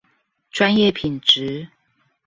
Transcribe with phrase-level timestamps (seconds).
[0.49, 1.69] 專業品質